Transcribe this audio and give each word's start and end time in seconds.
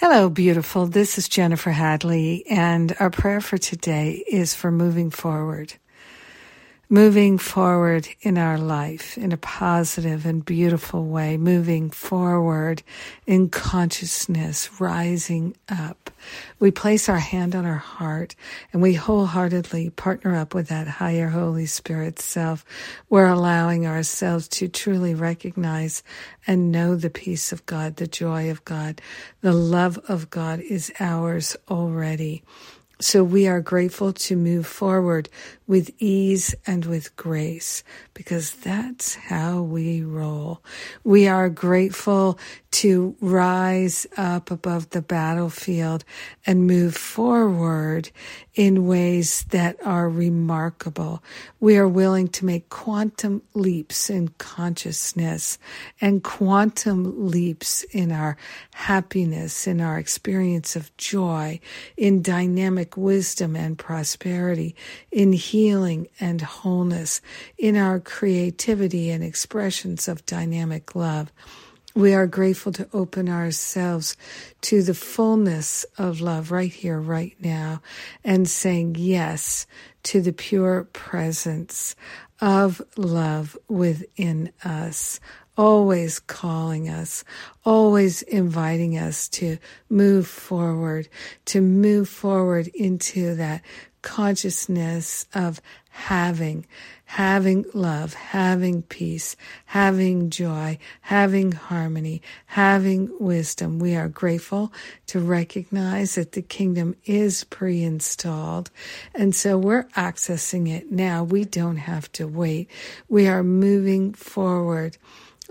Hello, 0.00 0.30
beautiful. 0.30 0.86
This 0.86 1.18
is 1.18 1.28
Jennifer 1.28 1.72
Hadley, 1.72 2.46
and 2.48 2.96
our 2.98 3.10
prayer 3.10 3.42
for 3.42 3.58
today 3.58 4.24
is 4.26 4.54
for 4.54 4.72
moving 4.72 5.10
forward 5.10 5.74
moving 6.92 7.38
forward 7.38 8.08
in 8.20 8.36
our 8.36 8.58
life 8.58 9.16
in 9.16 9.30
a 9.30 9.36
positive 9.36 10.26
and 10.26 10.44
beautiful 10.44 11.04
way, 11.06 11.36
moving 11.36 11.88
forward 11.88 12.82
in 13.28 13.48
consciousness, 13.48 14.68
rising 14.80 15.56
up. 15.68 16.10
We 16.58 16.72
place 16.72 17.08
our 17.08 17.20
hand 17.20 17.54
on 17.54 17.64
our 17.64 17.76
heart 17.76 18.34
and 18.72 18.82
we 18.82 18.94
wholeheartedly 18.94 19.90
partner 19.90 20.34
up 20.34 20.52
with 20.52 20.66
that 20.68 20.88
higher 20.88 21.28
Holy 21.28 21.66
Spirit 21.66 22.18
self. 22.18 22.64
We're 23.08 23.28
allowing 23.28 23.86
ourselves 23.86 24.48
to 24.48 24.66
truly 24.66 25.14
recognize 25.14 26.02
and 26.44 26.72
know 26.72 26.96
the 26.96 27.08
peace 27.08 27.52
of 27.52 27.64
God, 27.66 27.96
the 27.96 28.08
joy 28.08 28.50
of 28.50 28.64
God, 28.64 29.00
the 29.42 29.52
love 29.52 29.96
of 30.08 30.28
God 30.28 30.58
is 30.58 30.92
ours 30.98 31.56
already. 31.70 32.42
So 33.00 33.24
we 33.24 33.48
are 33.48 33.62
grateful 33.62 34.12
to 34.12 34.36
move 34.36 34.66
forward 34.66 35.30
with 35.70 35.88
ease 36.00 36.52
and 36.66 36.84
with 36.84 37.14
grace 37.14 37.84
because 38.12 38.50
that's 38.54 39.14
how 39.14 39.62
we 39.62 40.02
roll. 40.02 40.60
We 41.04 41.28
are 41.28 41.48
grateful 41.48 42.40
to 42.72 43.14
rise 43.20 44.04
up 44.16 44.50
above 44.50 44.90
the 44.90 45.00
battlefield 45.00 46.04
and 46.44 46.66
move 46.66 46.96
forward 46.96 48.10
in 48.56 48.86
ways 48.88 49.44
that 49.50 49.76
are 49.84 50.08
remarkable. 50.08 51.22
We 51.60 51.76
are 51.76 51.86
willing 51.88 52.28
to 52.28 52.44
make 52.44 52.68
quantum 52.68 53.42
leaps 53.54 54.10
in 54.10 54.28
consciousness 54.38 55.56
and 56.00 56.24
quantum 56.24 57.28
leaps 57.28 57.84
in 57.84 58.10
our 58.10 58.36
happiness, 58.74 59.68
in 59.68 59.80
our 59.80 59.98
experience 59.98 60.74
of 60.74 60.96
joy, 60.96 61.60
in 61.96 62.22
dynamic 62.22 62.96
wisdom 62.96 63.54
and 63.54 63.78
prosperity, 63.78 64.74
in 65.12 65.32
healing 65.32 65.59
and 65.68 66.40
wholeness, 66.40 67.20
in 67.58 67.76
our 67.76 68.00
creativity 68.00 69.10
and 69.10 69.22
expressions 69.22 70.08
of 70.08 70.24
dynamic 70.24 70.94
love. 70.94 71.32
We 71.94 72.14
are 72.14 72.26
grateful 72.26 72.72
to 72.72 72.88
open 72.92 73.28
ourselves 73.28 74.16
to 74.62 74.82
the 74.82 74.94
fullness 74.94 75.84
of 75.98 76.20
love 76.20 76.52
right 76.52 76.72
here, 76.72 77.00
right 77.00 77.36
now, 77.40 77.82
and 78.22 78.48
saying 78.48 78.94
yes 78.96 79.66
to 80.04 80.20
the 80.20 80.32
pure 80.32 80.84
presence 80.92 81.96
of 82.40 82.80
love 82.96 83.58
within 83.68 84.52
us, 84.64 85.20
always 85.60 86.18
calling 86.20 86.88
us, 86.88 87.22
always 87.66 88.22
inviting 88.22 88.96
us 88.96 89.28
to 89.28 89.58
move 89.90 90.26
forward, 90.26 91.06
to 91.44 91.60
move 91.60 92.08
forward 92.08 92.66
into 92.68 93.34
that 93.34 93.60
consciousness 94.00 95.26
of 95.34 95.60
having, 95.90 96.64
having 97.04 97.66
love, 97.74 98.14
having 98.14 98.80
peace, 98.80 99.36
having 99.66 100.30
joy, 100.30 100.78
having 101.02 101.52
harmony, 101.52 102.22
having 102.46 103.10
wisdom. 103.20 103.78
We 103.78 103.94
are 103.96 104.08
grateful 104.08 104.72
to 105.08 105.20
recognize 105.20 106.14
that 106.14 106.32
the 106.32 106.40
kingdom 106.40 106.96
is 107.04 107.44
pre 107.44 107.82
installed. 107.82 108.70
And 109.14 109.34
so 109.34 109.58
we're 109.58 109.84
accessing 109.88 110.70
it 110.70 110.90
now. 110.90 111.22
We 111.22 111.44
don't 111.44 111.76
have 111.76 112.10
to 112.12 112.26
wait. 112.26 112.70
We 113.10 113.28
are 113.28 113.44
moving 113.44 114.14
forward 114.14 114.96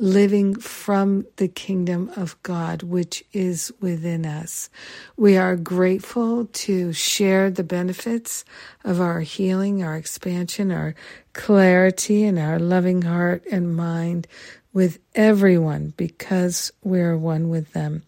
living 0.00 0.54
from 0.54 1.26
the 1.36 1.48
kingdom 1.48 2.10
of 2.16 2.40
God, 2.42 2.82
which 2.82 3.24
is 3.32 3.72
within 3.80 4.26
us. 4.26 4.70
We 5.16 5.36
are 5.36 5.56
grateful 5.56 6.46
to 6.46 6.92
share 6.92 7.50
the 7.50 7.64
benefits 7.64 8.44
of 8.84 9.00
our 9.00 9.20
healing, 9.20 9.82
our 9.82 9.96
expansion, 9.96 10.70
our 10.72 10.94
clarity, 11.32 12.24
and 12.24 12.38
our 12.38 12.58
loving 12.58 13.02
heart 13.02 13.44
and 13.50 13.76
mind 13.76 14.26
with 14.72 14.98
everyone 15.14 15.94
because 15.96 16.72
we're 16.82 17.16
one 17.16 17.48
with 17.48 17.72
them. 17.72 18.02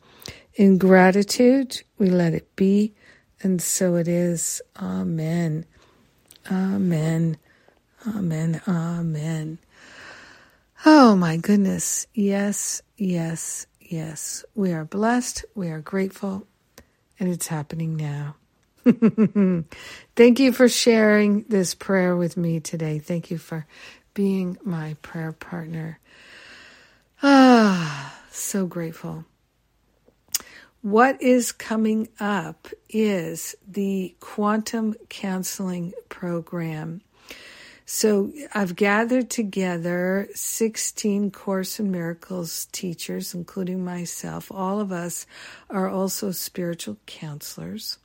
In 0.54 0.78
gratitude, 0.78 1.82
we 1.98 2.10
let 2.10 2.34
it 2.34 2.54
be, 2.56 2.94
and 3.42 3.62
so 3.62 3.96
it 3.96 4.08
is. 4.08 4.60
Amen. 4.80 5.64
Amen. 6.50 7.38
Amen. 8.06 8.60
Amen. 8.68 9.58
Oh 10.86 11.14
my 11.14 11.36
goodness. 11.36 12.06
Yes, 12.14 12.82
yes, 12.96 13.66
yes. 13.80 14.44
We 14.54 14.72
are 14.72 14.84
blessed. 14.84 15.44
We 15.54 15.68
are 15.68 15.80
grateful. 15.80 16.46
And 17.18 17.28
it's 17.28 17.48
happening 17.48 17.96
now. 17.96 18.36
Thank 20.16 20.40
you 20.40 20.52
for 20.52 20.68
sharing 20.68 21.42
this 21.44 21.74
prayer 21.74 22.16
with 22.16 22.36
me 22.38 22.60
today. 22.60 22.98
Thank 22.98 23.30
you 23.30 23.36
for 23.36 23.66
being 24.14 24.56
my 24.64 24.96
prayer 25.02 25.32
partner. 25.32 25.98
Ah, 27.22 28.18
so 28.30 28.66
grateful. 28.66 29.26
What 30.80 31.20
is 31.20 31.52
coming 31.52 32.08
up 32.18 32.68
is 32.88 33.54
the 33.68 34.16
quantum 34.20 34.94
counseling 35.10 35.92
program. 36.08 37.02
So 37.92 38.32
I've 38.54 38.76
gathered 38.76 39.30
together 39.30 40.28
16 40.32 41.32
Course 41.32 41.80
in 41.80 41.90
Miracles 41.90 42.68
teachers, 42.70 43.34
including 43.34 43.84
myself. 43.84 44.52
All 44.52 44.78
of 44.78 44.92
us 44.92 45.26
are 45.68 45.88
also 45.88 46.30
spiritual 46.30 46.98
counselors. 47.06 47.98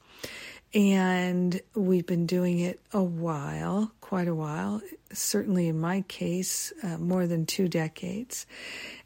And 0.73 1.61
we've 1.75 2.07
been 2.07 2.25
doing 2.25 2.61
it 2.61 2.79
a 2.93 3.03
while, 3.03 3.91
quite 4.01 4.27
a 4.27 4.33
while, 4.33 4.81
certainly 5.13 5.67
in 5.67 5.79
my 5.79 6.01
case, 6.07 6.73
uh, 6.81 6.97
more 6.97 7.27
than 7.27 7.45
two 7.45 7.67
decades. 7.67 8.47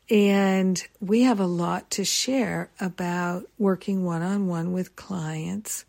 And 0.09 0.81
we 1.01 1.23
have 1.23 1.41
a 1.41 1.45
lot 1.45 1.91
to 1.91 2.06
share 2.06 2.69
about 2.79 3.44
working 3.57 4.06
one 4.06 4.22
on 4.22 4.47
one 4.47 4.72
with 4.72 4.95
clients 4.95 5.84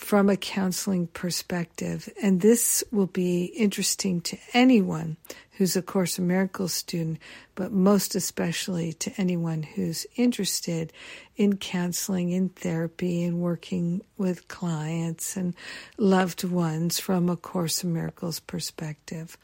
from 0.00 0.30
a 0.30 0.36
counseling 0.36 1.06
perspective. 1.08 2.08
And 2.22 2.40
this 2.40 2.82
will 2.90 3.06
be 3.06 3.44
interesting 3.44 4.22
to 4.22 4.38
anyone 4.54 5.18
who's 5.52 5.76
a 5.76 5.82
Course 5.82 6.18
in 6.18 6.26
Miracles 6.26 6.72
student, 6.72 7.18
but 7.54 7.70
most 7.70 8.14
especially 8.14 8.94
to 8.94 9.12
anyone 9.18 9.62
who's 9.62 10.06
interested 10.16 10.90
in 11.36 11.58
counseling, 11.58 12.30
in 12.30 12.48
therapy, 12.48 13.22
and 13.22 13.40
working 13.42 14.00
with 14.16 14.48
clients 14.48 15.36
and 15.36 15.54
loved 15.98 16.44
ones 16.44 16.98
from 16.98 17.28
a 17.28 17.36
Course 17.36 17.84
in 17.84 17.92
Miracles 17.92 18.40
perspective. 18.40 19.36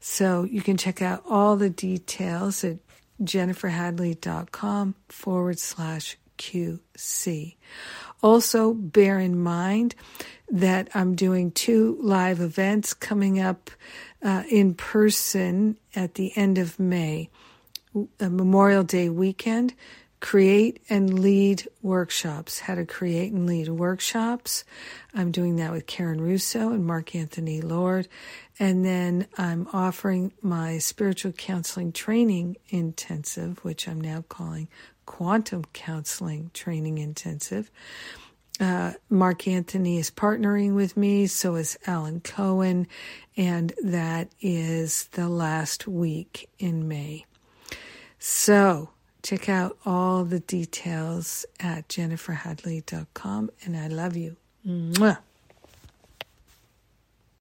So 0.00 0.44
you 0.44 0.62
can 0.62 0.78
check 0.78 1.02
out 1.02 1.22
all 1.28 1.56
the 1.56 1.70
details 1.70 2.64
at 2.64 2.78
jenniferhadley.com 3.22 4.94
forward 5.10 5.58
slash 5.58 6.16
QC. 6.42 7.56
Also, 8.22 8.72
bear 8.74 9.18
in 9.18 9.38
mind 9.38 9.94
that 10.50 10.88
I'm 10.94 11.14
doing 11.14 11.50
two 11.50 11.96
live 12.00 12.40
events 12.40 12.94
coming 12.94 13.40
up 13.40 13.70
uh, 14.22 14.42
in 14.50 14.74
person 14.74 15.78
at 15.94 16.14
the 16.14 16.36
end 16.36 16.58
of 16.58 16.78
May. 16.78 17.30
Memorial 18.20 18.84
Day 18.84 19.08
weekend, 19.08 19.74
create 20.20 20.80
and 20.88 21.18
lead 21.18 21.66
workshops. 21.82 22.60
How 22.60 22.74
to 22.76 22.86
create 22.86 23.32
and 23.32 23.46
lead 23.46 23.68
workshops. 23.68 24.64
I'm 25.14 25.30
doing 25.32 25.56
that 25.56 25.72
with 25.72 25.86
Karen 25.86 26.20
Russo 26.20 26.70
and 26.70 26.86
Mark 26.86 27.14
Anthony 27.14 27.60
Lord. 27.60 28.08
And 28.58 28.84
then 28.84 29.26
I'm 29.36 29.68
offering 29.72 30.32
my 30.40 30.78
spiritual 30.78 31.32
counseling 31.32 31.92
training 31.92 32.56
intensive, 32.68 33.62
which 33.64 33.88
I'm 33.88 34.00
now 34.00 34.24
calling 34.28 34.68
quantum 35.06 35.64
counseling 35.72 36.50
training 36.54 36.98
intensive. 36.98 37.70
Uh, 38.60 38.92
Mark 39.08 39.48
Anthony 39.48 39.98
is 39.98 40.10
partnering 40.10 40.74
with 40.74 40.96
me, 40.96 41.26
so 41.26 41.56
is 41.56 41.78
Alan 41.86 42.20
Cohen, 42.20 42.86
and 43.36 43.72
that 43.82 44.28
is 44.40 45.08
the 45.12 45.28
last 45.28 45.88
week 45.88 46.48
in 46.58 46.86
May. 46.86 47.24
So 48.18 48.90
Check 49.22 49.48
out 49.48 49.78
all 49.86 50.24
the 50.24 50.40
details 50.40 51.46
at 51.60 51.86
jenniferhadley.com, 51.88 53.50
and 53.64 53.76
I 53.76 53.86
love 53.86 54.16
you. 54.16 54.36
Mwah. 54.66 55.18